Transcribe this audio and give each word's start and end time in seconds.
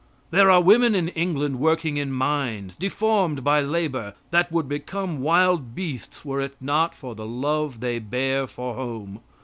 There 0.31 0.49
are 0.49 0.59
women 0.59 0.95
in 0.95 1.09
England 1.09 1.59
working 1.59 1.97
in 1.97 2.11
mines, 2.11 2.75
deformed 2.75 3.43
by 3.43 3.61
labor, 3.61 4.15
that 4.31 4.51
would 4.51 4.67
become 4.67 5.21
wild 5.21 5.75
beasts 5.75 6.25
were 6.25 6.41
it 6.41 6.55
not 6.59 6.95
for 6.95 7.13
the 7.13 7.27
love 7.27 7.81
they 7.81 7.99
bear 7.99 8.47
for 8.47 8.73
home. 8.73 9.19